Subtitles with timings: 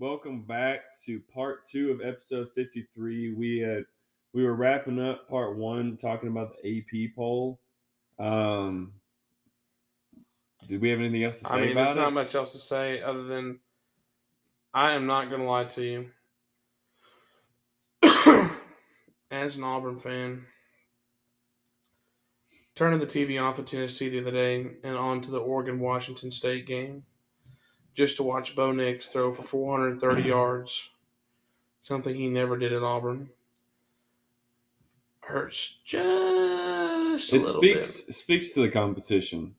[0.00, 3.32] Welcome back to part two of episode 53.
[3.34, 3.84] We had
[4.32, 7.58] we were wrapping up part one talking about the AP poll.
[8.20, 8.92] Um
[10.68, 11.96] did we have anything else to say I mean, there's it?
[11.96, 13.58] not much else to say other than
[14.72, 16.10] I am not going to lie to you.
[19.32, 20.44] As an Auburn fan,
[22.76, 26.30] turning the TV off at Tennessee the other day and on to the Oregon Washington
[26.30, 27.02] State game
[27.98, 30.88] just to watch Bo Nix throw for 430 yards,
[31.80, 33.28] something he never did at Auburn,
[35.18, 38.08] hurts just a it little speaks bit.
[38.08, 39.52] it speaks to the competition.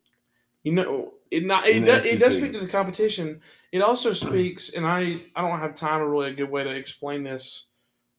[0.64, 3.42] You know, it not it does, it does speak to the competition.
[3.74, 6.70] It also speaks, and I I don't have time or really a good way to
[6.70, 7.66] explain this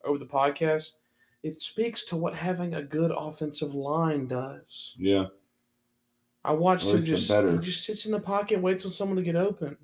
[0.05, 0.97] over the podcast.
[1.43, 4.95] It speaks to what having a good offensive line does.
[4.99, 5.29] Yeah.
[6.45, 9.23] I watched him just he just sits in the pocket and waits on someone to
[9.23, 9.79] get open.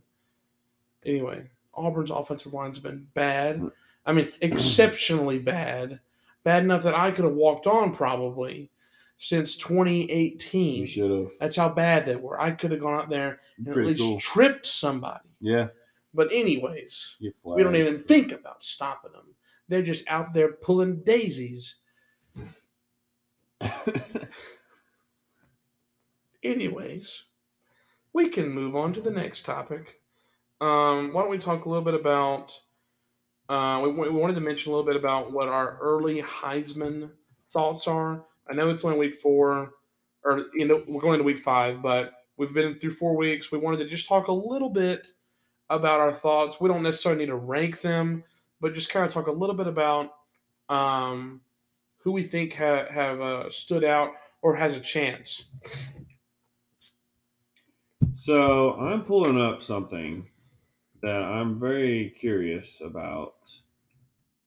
[1.06, 3.60] Anyway, Auburn's offensive line's been bad.
[3.60, 3.73] Mm.
[4.05, 6.00] I mean, exceptionally bad.
[6.44, 8.70] Bad enough that I could have walked on probably
[9.16, 10.81] since 2018.
[10.81, 11.31] You should have.
[11.41, 12.41] That's how bad they were.
[12.41, 14.20] I could have gone out there and at Pretty least cool.
[14.20, 15.28] tripped somebody.
[15.41, 15.69] Yeah.
[16.14, 19.34] But anyways, we don't even think about stopping them.
[19.69, 21.77] They're just out there pulling daisies.
[26.42, 27.25] Anyways,
[28.12, 30.00] we can move on to the next topic.
[30.61, 32.59] Um, why don't we talk a little bit about?
[33.49, 37.11] Uh, we, we wanted to mention a little bit about what our early Heisman
[37.47, 38.25] thoughts are.
[38.49, 39.75] I know it's only week four,
[40.25, 43.53] or you know we're going into week five, but we've been through four weeks.
[43.53, 45.09] We wanted to just talk a little bit
[45.69, 46.61] about our thoughts.
[46.61, 48.25] We don't necessarily need to rank them,
[48.61, 50.11] but just kind of talk a little bit about
[50.69, 51.41] um,
[51.99, 54.12] who we think ha- have uh, stood out
[54.43, 55.45] or has a chance.
[58.12, 60.27] So I'm pulling up something
[61.02, 63.34] that I'm very curious about.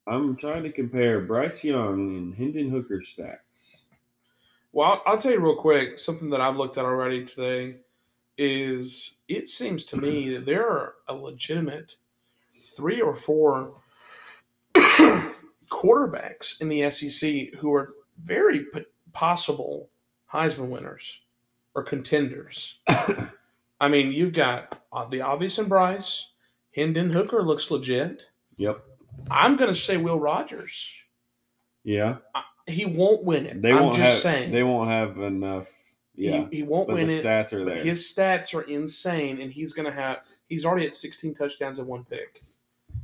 [0.07, 3.83] I'm trying to compare Bryce Young and Hendon Hooker stats.
[4.71, 7.75] Well, I'll, I'll tell you real quick something that I've looked at already today
[8.37, 11.95] is it seems to me that there are a legitimate
[12.53, 13.81] three or four
[15.69, 17.93] quarterbacks in the SEC who are
[18.23, 18.65] very
[19.11, 19.89] possible
[20.31, 21.19] Heisman winners
[21.75, 22.79] or contenders.
[23.81, 26.29] I mean, you've got uh, the obvious in Bryce.
[26.79, 28.23] Hendon Hooker looks legit.
[28.57, 28.83] Yep.
[29.29, 30.89] I'm going to say Will Rogers.
[31.83, 32.17] Yeah.
[32.67, 33.61] He won't win it.
[33.61, 34.51] They I'm won't just have saying.
[34.51, 35.69] they won't have enough.
[36.15, 36.47] Yeah.
[36.49, 37.23] he, he won't but win the it.
[37.23, 37.83] stats are But there.
[37.83, 40.23] his stats are insane, and he's going to have.
[40.47, 42.41] He's already at 16 touchdowns and one pick.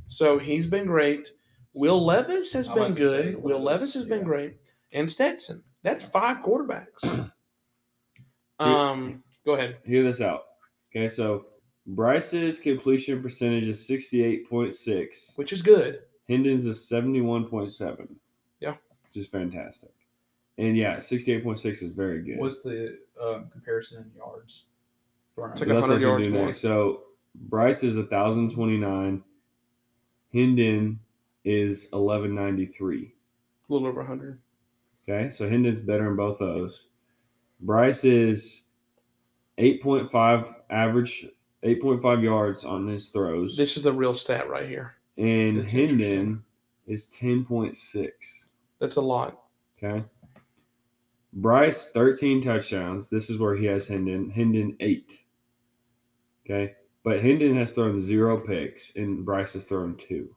[0.08, 1.28] So he's been great.
[1.74, 3.42] Will Levis has I'm been about to good.
[3.42, 4.56] Will Levis, Levis has been great.
[4.92, 5.62] And Stetson.
[5.82, 7.30] That's five quarterbacks.
[8.58, 9.76] um, go ahead.
[9.84, 10.44] Hear this out.
[10.94, 11.46] Okay, so
[11.88, 15.38] Bryce's completion percentage is 68.6.
[15.38, 16.00] Which is good.
[16.28, 18.08] Hendon's is 71.7.
[18.60, 18.70] Yeah.
[18.70, 19.92] Which is fantastic.
[20.58, 22.38] And yeah, 68.6 is very good.
[22.38, 24.64] What's the um, comparison in yards?
[25.36, 26.46] It's So like that's 100 yards more.
[26.46, 26.58] next.
[26.58, 27.02] So
[27.48, 29.22] Bryce is 1,029.
[30.32, 30.98] Hendon
[31.44, 33.12] is 1,193.
[33.68, 34.38] A little over 100.
[35.08, 36.86] Okay, so Hendon's better in both those.
[37.60, 38.64] Bryce is
[39.58, 41.26] 8.5 average,
[41.64, 43.56] 8.5 yards on his throws.
[43.56, 44.94] This is the real stat right here.
[45.16, 45.72] and that's.
[45.72, 46.42] Hendon
[46.86, 48.48] is 10.6.
[48.78, 49.42] That's a lot.
[49.82, 50.04] Okay.
[51.32, 53.10] Bryce, 13 touchdowns.
[53.10, 54.30] This is where he has Hendon.
[54.30, 55.24] Hendon, 8.
[56.44, 56.74] Okay.
[57.02, 60.34] But Hendon has thrown zero picks, and Bryce has thrown two.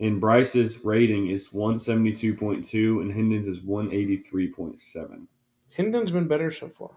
[0.00, 5.26] And Bryce's rating is 172.2, and Hendon's is 183.7.
[5.76, 6.90] Hendon's been better so far.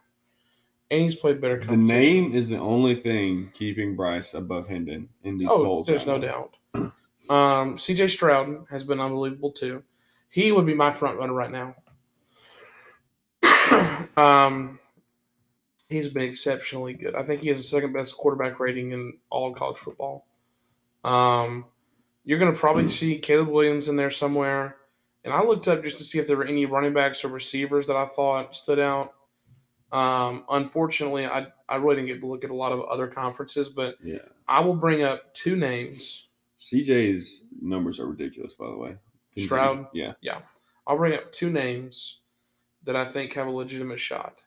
[0.91, 5.37] And he's played better The name is the only thing keeping Bryce above Hendon in
[5.37, 5.87] these Oh, polls.
[5.87, 6.49] there's no now.
[6.73, 6.91] doubt.
[7.29, 9.83] Um, CJ Stroud has been unbelievable too.
[10.29, 11.75] He would be my front runner right now.
[14.17, 14.79] um,
[15.89, 17.15] he's been exceptionally good.
[17.15, 20.25] I think he has the second best quarterback rating in all college football.
[21.05, 21.65] Um,
[22.25, 24.75] you're going to probably see Caleb Williams in there somewhere.
[25.23, 27.87] And I looked up just to see if there were any running backs or receivers
[27.87, 29.13] that I thought stood out.
[29.91, 33.69] Um, unfortunately, I, I really didn't get to look at a lot of other conferences,
[33.69, 34.19] but Yeah.
[34.47, 36.27] I will bring up two names.
[36.59, 38.95] CJ's numbers are ridiculous, by the way.
[39.33, 39.45] Continue.
[39.47, 39.87] Stroud?
[39.93, 40.13] Yeah.
[40.21, 40.39] Yeah.
[40.87, 42.19] I'll bring up two names
[42.83, 44.41] that I think have a legitimate shot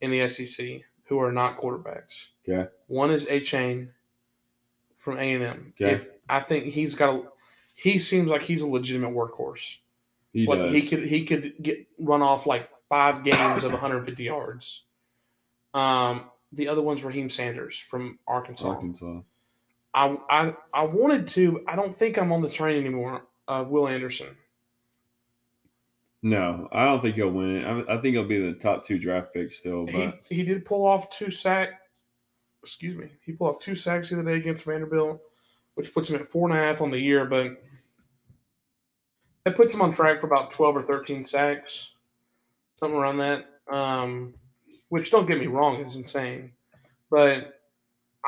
[0.00, 2.28] in the SEC who are not quarterbacks.
[2.48, 2.68] Okay.
[2.88, 3.88] One is Achane
[4.96, 5.72] from A and M.
[5.78, 7.22] If I think he's got a,
[7.74, 9.78] he seems like he's a legitimate workhorse.
[10.32, 10.72] He Like does.
[10.72, 14.84] he could he could get run off like five games of 150 yards.
[15.74, 18.68] Um, the other one's Raheim Sanders from Arkansas.
[18.68, 19.20] Arkansas.
[19.94, 21.62] I I I wanted to.
[21.66, 23.22] I don't think I'm on the train anymore.
[23.48, 24.36] Uh, Will Anderson.
[26.22, 27.64] No, I don't think he'll win it.
[27.64, 29.86] I, I think he'll be the top two draft pick still.
[29.86, 31.74] He, But he did pull off two sacks.
[32.62, 33.10] Excuse me.
[33.24, 35.20] He pulled off two sacks the other day against Vanderbilt,
[35.74, 37.24] which puts him at four and a half on the year.
[37.26, 37.62] But
[39.44, 41.92] that puts him on track for about twelve or thirteen sacks,
[42.76, 43.46] something around that.
[43.70, 44.32] Um,
[44.88, 46.52] which don't get me wrong, is insane.
[47.10, 47.60] But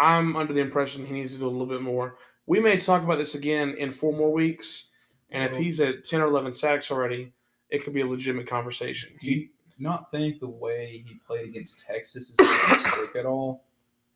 [0.00, 2.16] I'm under the impression he needs to do a little bit more.
[2.46, 4.88] We may talk about this again in four more weeks,
[5.30, 7.32] and if he's at ten or eleven sacks already,
[7.70, 9.10] it could be a legitimate conversation.
[9.20, 9.48] Do you
[9.78, 13.64] not think the way he played against Texas is going to stick at all?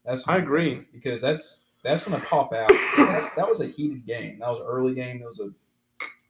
[0.04, 0.76] That's I agree.
[0.76, 2.72] thing, because that's that's going to pop out.
[2.96, 4.38] That's that was a heated game.
[4.38, 5.18] That was an early game.
[5.18, 5.50] There was a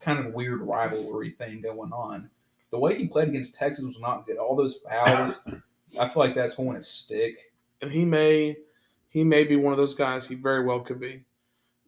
[0.01, 2.29] kind of weird rivalry thing going on.
[2.73, 4.39] The way he played against Texas was not good.
[4.39, 5.47] All those fouls,
[6.01, 7.37] I feel like that's going to stick.
[7.81, 8.57] and he may
[9.11, 11.23] he may be one of those guys he very well could be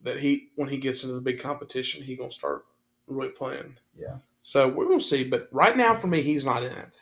[0.03, 2.67] that he when he gets into the big competition he gonna start
[3.07, 4.17] really playing Yeah.
[4.43, 7.01] so we're gonna see but right now for me he's not in it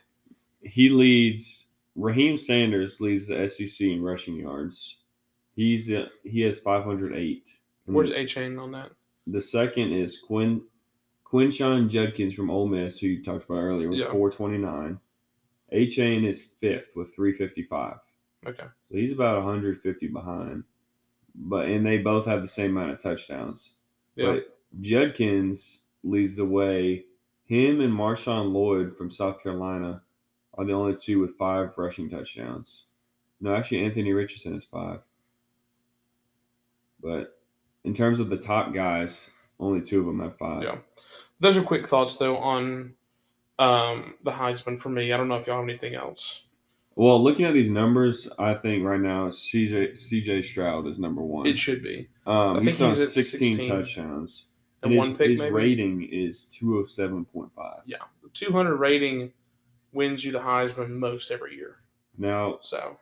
[0.62, 1.66] he leads.
[1.98, 5.00] Raheim Sanders leads the SEC in rushing yards.
[5.56, 7.48] He's uh, he has 508.
[7.86, 8.90] Where's Achane on that
[9.26, 10.62] the second is Quinn
[11.32, 14.10] Quinshon Judkins from Ole Miss, who you talked about earlier, with Yeah.
[14.10, 15.00] 429.
[15.72, 17.98] Achane is fifth with 355.
[18.46, 20.64] okay So he's about 150 behind.
[21.34, 23.74] But and they both have the same amount of touchdowns.
[24.16, 27.06] yeah But Judkins leads the way.
[27.46, 30.02] Him and Marshawn Lloyd from South Carolina
[30.54, 32.86] are the only two with five rushing touchdowns.
[33.40, 35.00] No, actually, Anthony Richardson is five.
[37.02, 37.40] But
[37.84, 40.62] in terms of the top guys, only two of them have five.
[40.62, 40.78] Yeah.
[41.42, 42.94] Those are quick thoughts though on
[43.58, 46.44] um the heisman for me i don't know if y'all have anything else
[46.94, 51.46] Well, looking at these numbers, I think right now CJ CJ Stroud is number one.
[51.46, 53.68] it should be um, he's he's 16, 16.
[53.70, 54.46] touchdowns.
[54.82, 57.50] and And one his, pick his maybe rating is 207.5.
[57.86, 57.96] Yeah,
[58.34, 59.32] 200 rating
[59.92, 61.76] wins you the heisman most every year
[62.18, 62.96] Now, so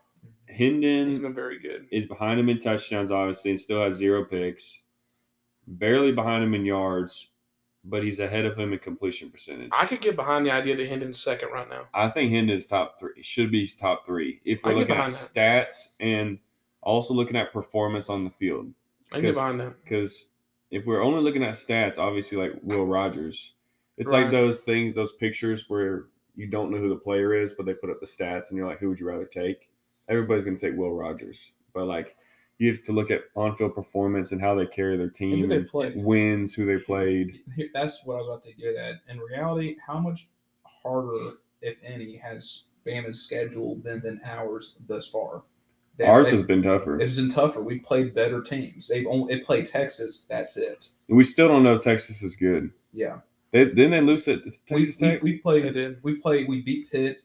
[0.47, 4.25] he's Hendon been very good is behind him in touchdowns, obviously, and still has zero
[4.25, 4.83] picks.
[5.67, 7.31] Barely behind him in yards,
[7.85, 9.71] but he's ahead of him in completion percentage.
[9.73, 12.99] i could get behind the idea that hendon's second right now I think Hendon's top
[12.99, 16.39] three should be top three if we're looking at behind stats and
[16.83, 18.73] also looking at performance on the field.
[19.13, 20.33] i can get behind that Because
[20.71, 23.55] if we're only looking at stats, obviously like Will Rogers,
[23.99, 24.23] it's Right.
[24.23, 26.05] like those things, those pictures where
[26.37, 28.69] you don't know who the player is, but they put up the stats, and you're
[28.69, 29.69] like, who would you rather take?
[30.09, 32.17] Everybody's going to take Will Rogers, but like
[32.61, 35.47] you have to look at on-field performance and how they carry their And team, who
[35.47, 35.95] they and played.
[35.97, 37.41] wins, who they played.
[37.73, 38.97] That's what I was about to get at.
[39.09, 40.29] In reality, how much
[40.65, 41.17] harder,
[41.63, 45.43] if any, has Bama's schedule been than ours thus far?
[45.97, 47.01] They- Ours they- has been tougher.
[47.01, 47.63] It's been tougher.
[47.63, 48.89] We played better teams.
[48.89, 50.27] They've only they played Texas.
[50.29, 50.91] That's it.
[51.09, 52.71] We still don't know if Texas is good.
[52.93, 53.21] Yeah.
[53.53, 55.23] They, didn't they lose it We, Texas we, Tech?
[55.23, 55.75] we they played.
[55.75, 56.47] did We played.
[56.47, 57.23] We beat Pitt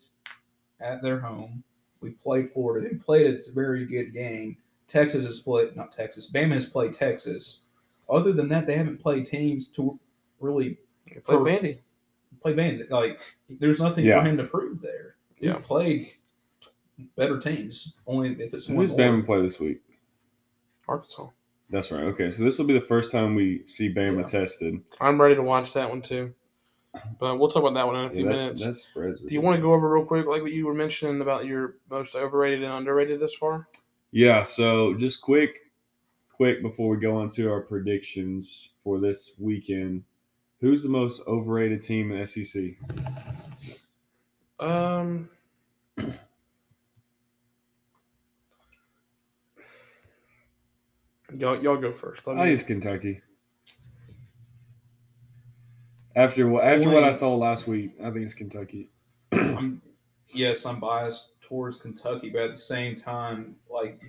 [0.80, 1.62] at their home.
[2.00, 2.88] We played Florida.
[2.90, 4.58] Who played a very good game.
[4.88, 6.30] Texas has played not Texas.
[6.32, 7.66] Bama has played Texas.
[8.10, 10.00] Other than that, they haven't played teams to
[10.40, 10.78] really
[11.24, 11.80] play played Vandy.
[12.42, 12.90] play Bama.
[12.90, 14.22] Like there's nothing Yeah.
[14.22, 15.16] for him to prove there.
[15.36, 15.60] He Yeah.
[15.62, 16.02] played
[17.16, 17.98] better teams.
[18.08, 19.00] Only if it's one Who's more.
[19.00, 19.82] Bama play this week?
[20.88, 21.28] Arkansas.
[21.72, 22.04] That's right.
[22.04, 24.24] Okay, so this will be the first time we see Bama Yeah.
[24.26, 24.82] tested.
[25.02, 26.34] I'm ready to watch that one too.
[27.20, 28.64] But we'll talk about that one in a Yeah, few that, minutes.
[28.64, 29.20] that spreads.
[29.20, 31.76] Do you want to go over real quick, like what you were mentioning about your
[31.90, 33.68] most overrated and underrated this far?
[34.16, 35.72] Yeah, so just quick,
[36.32, 40.06] quick before we go into our predictions for this weekend.
[40.62, 42.64] Who's the most overrated team in SEC?
[44.58, 45.28] Um,
[51.38, 52.26] y'all, y'all go first.
[52.26, 53.22] Let I me- think it's Kentucky.
[56.16, 58.90] After what after what I saw last week, I think it's Kentucky.
[59.34, 59.82] I'm,
[60.30, 64.02] yes, I'm biased towards Kentucky, but at the same time, like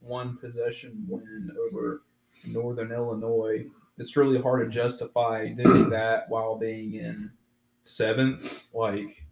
[0.00, 2.02] one possession win over
[2.46, 3.66] Northern Illinois,
[3.98, 7.30] it's really hard to justify doing that while being in
[7.82, 8.66] seventh.
[8.74, 9.24] Like,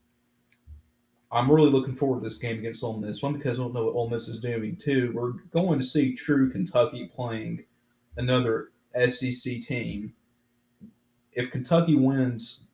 [1.30, 3.23] I'm really looking forward to this game against Ole Miss.
[3.23, 4.76] One because we don't know what Ole Miss is doing.
[4.76, 7.64] Two, we're going to see true Kentucky playing
[8.16, 8.71] another
[9.09, 10.14] SEC team.
[11.32, 12.64] If Kentucky wins,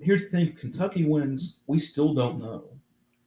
[0.00, 2.64] here's the thing: if Kentucky wins, we still don't know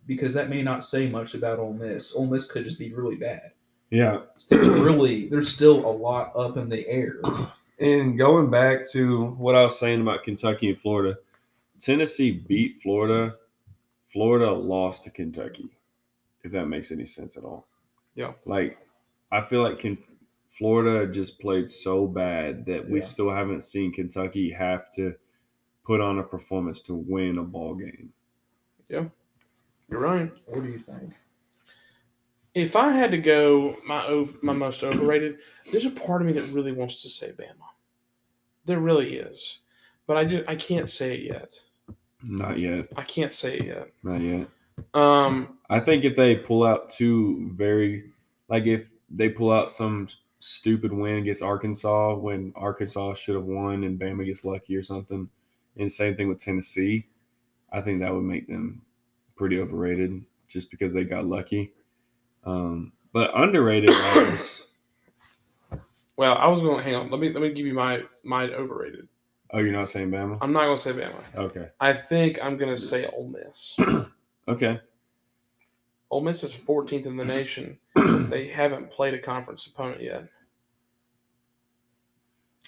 [0.08, 2.16] because that may not say much about Ole Miss.
[2.16, 3.52] Ole Miss could just be really bad.
[3.92, 7.18] Yeah, There's really, there's still a lot up in the air.
[7.80, 11.18] and going back to what I was saying about Kentucky and Florida,
[11.80, 13.36] Tennessee beat Florida.
[14.08, 15.70] Florida lost to Kentucky.
[16.44, 17.68] If that makes any sense at all.
[18.16, 18.34] Yeah.
[18.46, 18.78] Like,
[19.32, 19.98] I feel like Ken-
[20.48, 23.06] Florida just played so bad that we Yeah.
[23.06, 25.16] still haven't seen Kentucky have to
[25.84, 28.14] put on a performance to win a ball game.
[29.90, 30.32] You're right.
[30.46, 31.14] What do you think?
[32.54, 35.40] If I had to go my ov- my most overrated,
[35.72, 37.68] there's a part of me that really wants to say Bama.
[38.64, 39.60] There really is,
[40.08, 41.60] but I just I can't say it yet.
[42.24, 42.88] Not yet.
[42.96, 43.92] I can't say it yet.
[44.04, 44.48] Not yet.
[44.94, 48.12] Um, I think if they pull out two very,
[48.50, 50.08] like if they pull out some
[50.40, 55.30] stupid win against Arkansas when Arkansas should have won and Bama gets lucky or something,
[55.78, 57.06] and same thing with Tennessee,
[57.72, 58.82] I think that would make them
[59.36, 61.74] pretty overrated just because they got lucky.
[62.44, 64.68] Um, but underrated wise,
[66.18, 67.10] well, I was going to hang on.
[67.10, 69.08] Let me let me give you my my overrated.
[69.52, 70.38] oh, you're not saying Bama?
[70.42, 71.36] I'm not going to say Bama.
[71.36, 71.70] Okay.
[71.80, 73.78] I think I'm going to say Ole Miss.
[74.48, 74.80] Okay.
[76.12, 77.80] Ole Miss is 14th in the nation.
[78.30, 80.26] They haven't played a conference opponent yet.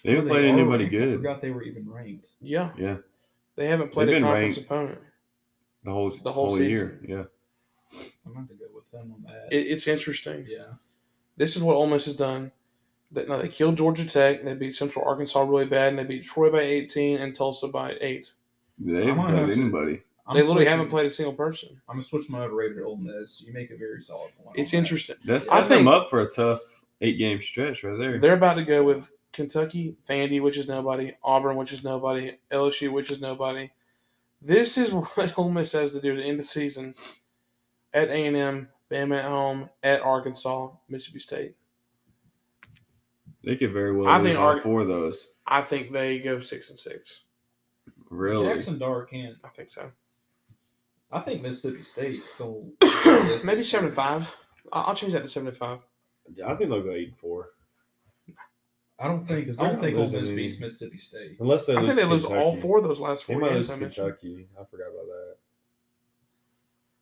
[0.03, 0.95] They haven't played are anybody ranked.
[0.95, 2.27] I good forgot they were even ranked.
[2.41, 2.97] Yeah, Yeah.
[3.55, 4.71] they haven't played They've a conference ranked.
[4.71, 4.99] opponent.
[5.87, 6.99] The whole The whole whole year.
[7.07, 7.23] Yeah.
[8.25, 9.47] I'm going to go with them on that.
[9.51, 10.45] It, it's interesting.
[10.47, 10.73] yeah.
[11.37, 12.51] This is what Ole Miss has done.
[13.13, 14.43] That now they killed Georgia Tech.
[14.43, 17.95] They beat Central Arkansas really bad, and they beat Troy by 18 and Tulsa by
[18.01, 18.33] eight.
[18.77, 20.01] They haven't gonna played anybody.
[20.27, 21.81] I'm they literally switching- haven't played a single person.
[21.87, 23.41] I'm going to switch my overrated to Ole Miss.
[23.43, 24.57] You make a very solid point.
[24.59, 24.77] It's on that.
[24.79, 25.15] interesting.
[25.23, 26.59] That's I setting them think- up for a tough
[26.99, 28.19] eight game stretch right there.
[28.19, 32.91] They're about to go with Kentucky, Vandy, which is nobody, Auburn, which is nobody, LSU,
[32.91, 33.69] which is nobody.
[34.41, 36.93] This is what Ole Miss has to do to end the season
[37.93, 41.55] at A and M, Bama at home, at Arkansas, Mississippi State.
[43.43, 45.27] They could very well I lose think all Ar- four of those.
[45.45, 47.23] I think they go six and six.
[48.09, 48.45] Really?
[48.45, 49.35] Jackson Dart can't.
[49.43, 49.91] I think so.
[51.11, 52.71] I think Mississippi State still.
[53.45, 54.35] Maybe seven and five.
[54.73, 55.79] I- I'll change that to seven and five.
[56.45, 57.51] I think they'll go eight and four.
[58.99, 59.41] I don't think.
[59.45, 61.37] Because I they're don't think Ole losing Miss any- beats Mississippi State.
[61.39, 63.39] Unless they I lose think they to lose all four of those last four They
[63.41, 63.79] four might lose I to.
[63.81, 64.47] Kentucky.
[64.59, 65.35] I forgot about that.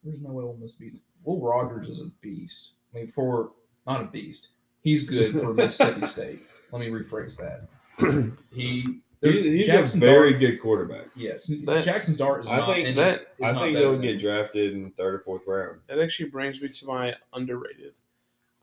[0.03, 0.99] There's no way Ole Miss beats.
[1.23, 2.71] Will Rogers is a beast.
[2.93, 3.51] I mean, for
[3.87, 4.49] not a beast.
[4.81, 6.39] He's good for Mississippi State.
[6.71, 7.67] Let me rephrase that.
[8.53, 9.01] He.
[9.21, 10.39] He's, There's he's Jackson a very Dart.
[10.41, 11.07] good quarterback.
[11.15, 12.67] Yes, That- Jackson Dart is I not.
[12.67, 15.79] think any- that- is I think better they'll get drafted in third or fourth round.
[15.87, 17.93] That actually brings me to my underrated.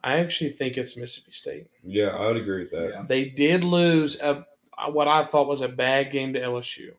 [0.04, 1.66] I actually think it's Mississippi State.
[1.84, 2.90] Yeah, I would agree with that.
[2.92, 3.02] Yeah.
[3.06, 4.46] They did lose a
[4.88, 6.92] what I thought was a bad game to LSU.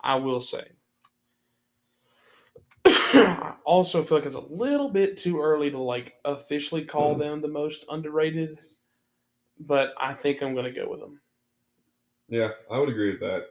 [0.00, 0.64] I will say.
[2.86, 7.20] I also feel like it's a little bit too early to like officially call mm-hmm.
[7.20, 8.58] them the most underrated,
[9.58, 11.20] but I think I'm going to go with them.
[12.28, 13.46] Yeah, I would agree with that.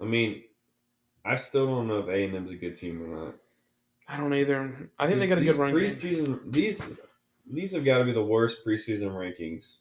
[0.00, 0.42] I mean,
[1.24, 3.34] I still don't know if A and M's a good team or not.
[4.08, 4.90] I don't either.
[4.98, 5.80] I think they got a These good run game.
[5.80, 6.52] preseason.
[6.52, 6.84] These
[7.50, 9.80] these have got to be the worst preseason rankings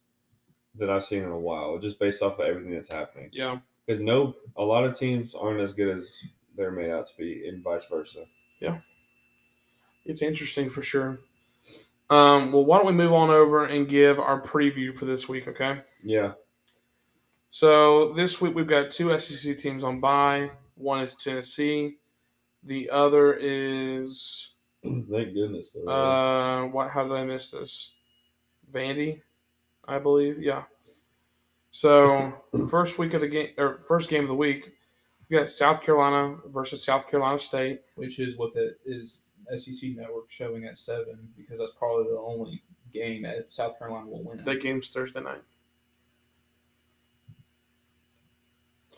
[0.76, 3.30] that I've seen in a while, just based off of everything that's happening.
[3.32, 6.24] Yeah, Because no, a lot of teams aren't as good as
[6.58, 8.26] they're made out to be, and vice versa.
[8.60, 8.80] Yeah,
[10.06, 11.20] it's interesting for sure.
[12.10, 15.48] Um, well, why don't we move on over and give our preview for this week?
[15.48, 15.80] Okay.
[16.04, 16.34] Yeah,
[17.50, 20.50] So this week we've got two SEC teams on bye.
[20.76, 21.98] One is Tennessee.
[22.66, 24.52] The other is
[24.84, 25.70] thank goodness.
[25.70, 25.90] That.
[25.90, 27.94] uh what how did I miss this?
[28.72, 29.22] Vandy,
[29.88, 30.42] I believe.
[30.42, 30.64] Yeah.
[31.72, 32.34] So
[32.70, 34.72] first week of the game or first game of the week,
[35.30, 37.82] we got South Carolina versus South Carolina State.
[37.96, 39.22] which is what the is
[39.56, 44.24] SEC network showing at seven because that's probably the only game that South Carolina will
[44.24, 44.44] win.
[44.44, 45.42] That game's Thursday night.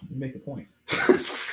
[0.09, 0.67] You make a point.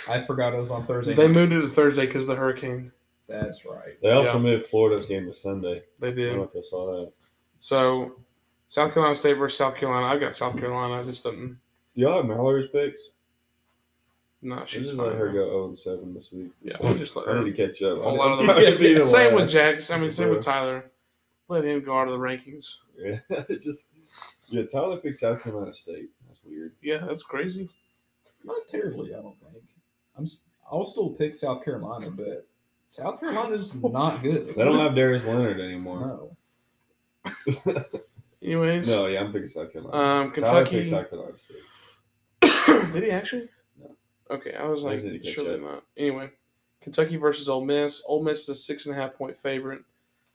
[0.09, 1.15] I forgot it was on Thursday.
[1.15, 1.35] they night.
[1.35, 2.93] moved it to Thursday because the hurricane.
[3.29, 4.01] That's right.
[4.03, 4.43] they also yeah.
[4.43, 5.83] moved Florida's game to Sunday.
[6.01, 6.29] They I did.
[6.31, 7.13] don't know if you saw that.
[7.59, 8.13] So
[8.69, 10.07] South Carolina State versus South Carolina.
[10.07, 11.01] I got South Carolina.
[11.01, 11.59] I just didn't.
[11.95, 13.11] Y'all have Mallory's picks.
[14.43, 15.07] No, I she's just fine.
[15.07, 16.51] let her go 0 7 this week.
[16.63, 18.03] Yeah, we'll just let I her need to catch up.
[18.03, 19.01] fall out of tired of being the.
[19.01, 19.53] the Same with last.
[19.53, 19.91] Jax.
[19.91, 20.91] I mean, same with Tyler.
[21.49, 22.79] Let him go out of the rankings.
[22.97, 23.19] Yeah,
[23.49, 23.87] it just
[24.49, 24.63] yeah.
[24.65, 26.09] Tyler picked South Carolina State.
[26.27, 26.73] That's weird.
[26.83, 27.69] Yeah, that's crazy.
[28.45, 29.63] Not terribly, I don't think.
[30.17, 30.25] I'm.
[30.25, 32.47] s- I'll still pick South Carolina, but
[32.89, 34.47] South Carolina is not good.
[34.49, 36.37] They don't have Darius Leonard anymore.
[37.25, 37.33] No.
[38.43, 39.97] Anyways, No, yeah, I'm picking South Carolina.
[39.97, 40.91] um, Tyler Kentucky.
[40.91, 42.93] South Carolina State.
[42.93, 43.49] Did he actually?
[43.81, 43.95] No.
[44.31, 45.61] Okay, I was like, just need surely up.
[45.61, 45.83] not.
[45.97, 46.31] Anyway,
[46.81, 48.03] Kentucky versus Ole Miss.
[48.07, 49.83] Ole Miss is a six and a half point favorite.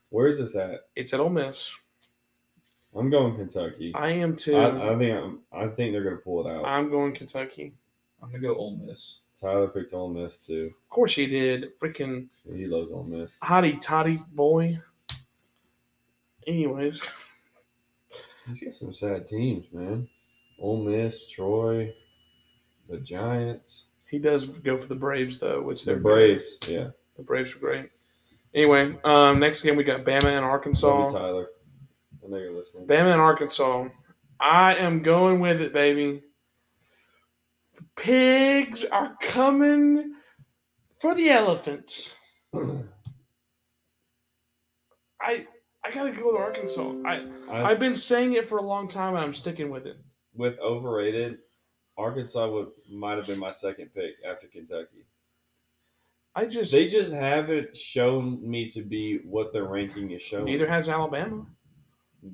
[0.09, 0.81] Where is this at?
[0.95, 1.73] It's at Ole Miss.
[2.95, 3.91] I'm going Kentucky.
[3.93, 4.57] I, I am too.
[4.57, 6.63] I, think I'm, I think they're gonna pull it out.
[6.65, 7.73] I'm going Kentucky.
[8.21, 9.21] I'm gonna go Ole Miss.
[9.39, 10.65] Tyler picked Ole Miss too.
[10.65, 11.77] Of course he did.
[11.79, 13.37] Freaking He loves Ole Miss.
[13.43, 14.79] hottie toddy boy.
[16.47, 17.05] Anyways,
[18.47, 20.07] He's got some sad teams, man.
[20.59, 21.93] Ole Miss, Troy,
[22.89, 26.57] the Giants, He does go for the Braves though, which the they're Braves.
[26.67, 27.89] Yeah, The Braves are great.
[28.55, 31.09] Anyway, um, next game we got Bama and love Arkansas.
[31.09, 31.47] Tyler.
[32.25, 32.87] I know you're listening.
[32.87, 33.89] Bama and Arkansas.
[34.39, 36.23] I am going with it, baby.
[37.77, 40.13] The pigs are coming
[40.99, 42.15] for the elephants.
[45.21, 45.45] I
[45.83, 46.93] I gotta go to Arkansas.
[47.05, 49.97] I I, I've been saying it for a long time and I'm sticking with it.
[50.33, 51.37] with overrated,
[51.97, 55.05] Arkansas would might have been my second pick after Kentucky.
[56.35, 60.45] I just They just haven't shown me to be what their ranking is showing.
[60.45, 61.45] neither has Alabama.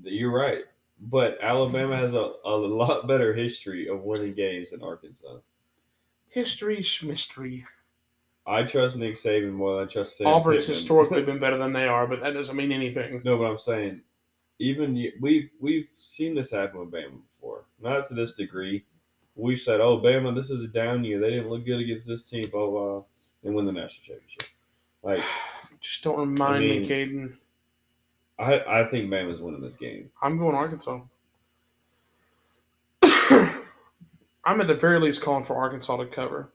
[0.04, 0.64] You're right.
[1.10, 5.38] But Alabama has a, a lot better history of winning games than Arkansas.
[6.30, 7.66] History mystery.
[8.48, 10.76] I trust Nick Saban more than I trust Sam Auburn's Pittman.
[10.78, 13.22] historically been better than they are, but that doesn't mean anything.
[13.26, 14.02] No, but I'm saying,
[14.60, 17.66] even we've we've seen this happen with Bama before.
[17.82, 18.86] Not to this degree.
[19.36, 21.20] We've said, "Oh, Bama, this is a down year.
[21.20, 23.04] They didn't look good against this team." Blah blah,
[23.44, 24.50] and win the national championship.
[25.04, 25.22] Like
[25.82, 27.34] Just don't remind I me, mean- Caden.
[28.44, 30.10] I, I think Bama's winning this game.
[30.22, 31.00] I'm going Arkansas.
[34.46, 36.50] I'm at the very least calling for Arkansas to cover.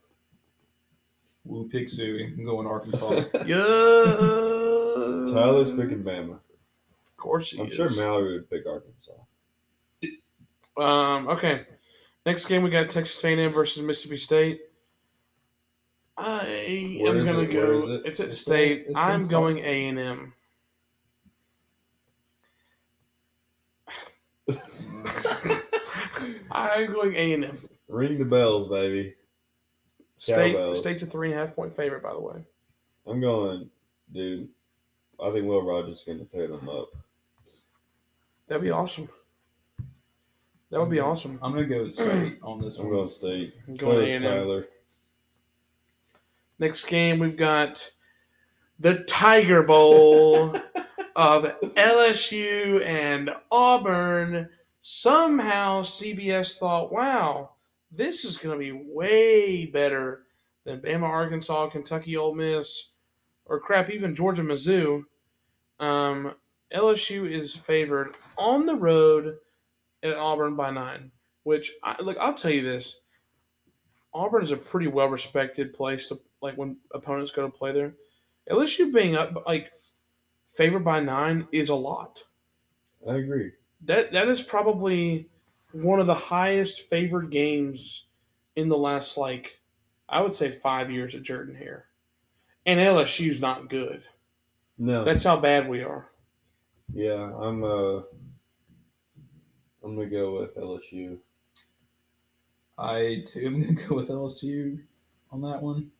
[1.45, 2.27] Woo pig suey.
[2.37, 3.25] I'm going Arkansas.
[3.47, 5.33] Yeah.
[5.33, 6.33] Tyler's picking Bama.
[6.33, 7.75] Of course he I'm is.
[7.75, 9.13] sure Mallory would pick Arkansas.
[10.77, 11.67] Um, okay.
[12.27, 14.61] Next game we got Texas A&M versus Mississippi State.
[16.17, 17.51] I Where am gonna it?
[17.53, 17.79] Go.
[17.79, 18.03] is it?
[18.05, 18.85] It's at It's State.
[18.87, 20.33] in- it's I'm going A&M.
[26.51, 27.59] I'm going A&M.
[27.89, 29.15] Ring the bells, baby.
[30.17, 30.53] State.
[30.53, 30.81] Cowbells.
[30.81, 32.43] State's a three and a half point favorite, by the way.
[33.07, 33.71] I'm going,
[34.13, 34.49] dude.
[35.23, 36.91] I think Will Rogers is going to tear them up.
[38.47, 39.09] That'd be awesome.
[40.71, 41.39] That would be awesome.
[41.43, 42.47] I'm gonna go straight mm.
[42.47, 42.95] on this I'm one.
[42.95, 43.55] going state.
[43.67, 44.23] I'm So going is A&M.
[44.23, 44.67] Tyler.
[46.59, 47.91] Next game, we've got
[48.79, 50.55] the Tiger Bowl
[51.17, 51.45] of
[51.75, 54.49] LSU and Auburn.
[54.91, 57.51] Somehow, CBS thought, wow,
[57.93, 60.23] this is going to be way better
[60.65, 62.93] than Bama, Arkansas, Kentucky, Ole Miss,
[63.45, 65.03] or crap, even Georgia, Mizzou.
[65.79, 66.35] Um,
[66.75, 69.37] LSU is favored on the road
[70.03, 71.13] at Auburn by nine.
[71.43, 72.99] Which, I, look, I'll tell you this:
[74.15, 77.93] Auburn is a pretty well respected place to like when opponents go to play there.
[78.51, 79.71] LSU being up like
[80.49, 82.23] favored by nine is a lot.
[83.07, 83.53] I agree.
[83.85, 85.29] That that is probably
[85.73, 88.07] one of the highest favored games
[88.57, 89.61] in the last like
[90.09, 91.85] I would say five years at Jordan-Hare.
[92.67, 94.03] And LSU's not good.
[94.79, 95.05] No.
[95.05, 96.09] That's how bad we are.
[96.93, 98.01] yeah, I'm uh
[99.85, 101.19] I'm gonna go with LSU.
[102.77, 104.81] I too am gonna go with LSU
[105.31, 105.91] on that one.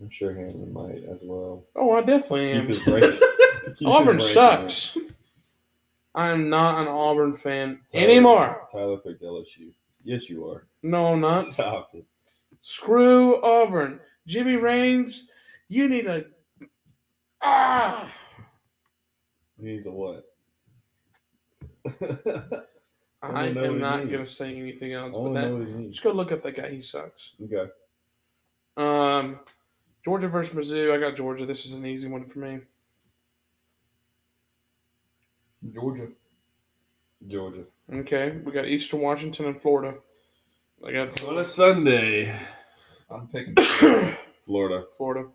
[0.00, 1.64] I'm sure Hamlin might as well.
[1.76, 2.66] Oh, I definitely am.
[2.72, 4.96] keep his Auburn sucks.
[6.14, 8.68] I'm not an Auburn fan Tyler- anymore.
[8.72, 9.72] Tyler picked LSU.
[10.02, 10.66] Yes, you are.
[10.82, 11.44] No, I'm not.
[11.44, 12.04] Stop it.
[12.60, 14.00] Screw Auburn.
[14.26, 15.28] Jimmy Raines,
[15.68, 16.24] you need a.
[17.42, 18.10] Ah!
[19.58, 20.24] He needs a what?
[23.22, 25.48] I what am not going to say anything else but that.
[25.48, 25.90] know what he needs.
[25.96, 26.70] Just go look up that guy.
[26.70, 27.32] He sucks.
[27.42, 27.70] Okay.
[28.76, 29.40] Um,
[30.04, 30.92] Georgia versus Mizzou.
[30.94, 31.44] I got Georgia.
[31.46, 32.60] This is an easy one for me.
[35.74, 36.08] Georgia.
[37.28, 37.64] Georgia.
[37.92, 39.98] Okay, we got Eastern Washington and Florida.
[40.86, 42.34] I got On a Sunday.
[43.10, 43.54] I'm picking.
[44.42, 44.84] Florida.
[44.96, 45.28] Florida.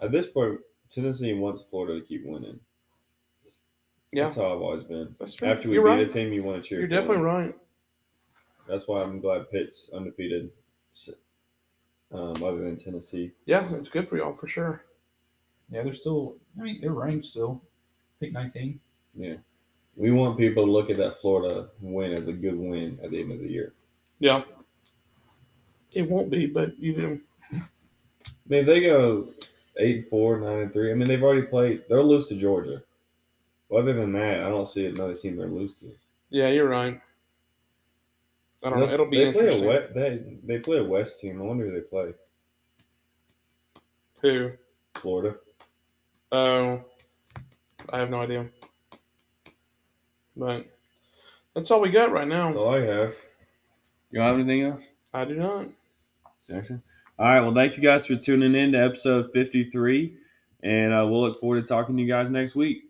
[0.00, 2.60] At this point, Tennessee wants Florida to keep winning.
[4.12, 5.14] Yeah, That's how I've always been.
[5.18, 5.48] that's true.
[5.48, 6.00] After we You're beat right.
[6.00, 6.80] a team, you want to cheer.
[6.80, 7.24] You're for definitely them.
[7.24, 7.54] right.
[8.68, 10.50] That's why I'm glad Pitt's undefeated.
[12.12, 13.32] Um, other than Tennessee.
[13.46, 14.84] Yeah, it's good for y'all for sure.
[15.70, 16.36] yeah, they're still.
[16.60, 17.62] I mean, they're ranked still.
[18.20, 18.78] Pick 19.
[19.14, 19.36] Yeah.
[19.96, 23.20] We want people to look at that Florida win as a good win at the
[23.20, 23.74] end of the year.
[24.18, 24.42] Yeah.
[25.92, 27.20] It won't be, but you do.
[27.52, 27.58] I
[28.48, 29.28] mean, if they go
[29.76, 31.84] eight and four, nine and three, I mean they've already played.
[31.88, 32.82] They'll lose to Georgia.
[33.74, 35.92] Other than that, I don't see another team they're lose to.
[36.30, 37.00] Yeah, you're right.
[38.62, 38.86] I don't know.
[38.86, 39.62] It'll be they interesting.
[39.62, 41.40] Play a West, they they play a West team.
[41.40, 42.14] I wonder who they play.
[44.20, 44.52] Who?
[44.94, 45.36] Florida.
[46.30, 46.84] Oh,
[47.90, 48.48] I have no idea.
[50.36, 50.66] But
[51.54, 52.60] that's all we got right That's now.
[52.60, 53.14] all I have.
[54.10, 54.88] You don't have anything else?
[55.12, 55.66] I do not.
[56.48, 56.82] Jackson.
[57.18, 57.40] All right.
[57.40, 60.14] Well, thank you guys for tuning in to episode 53.
[60.62, 62.84] And uh, we'll look forward to talking to you guys next week.